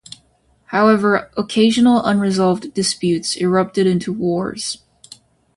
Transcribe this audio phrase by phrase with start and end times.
[0.65, 4.79] However, occasional unresolved disputes erupted into wars.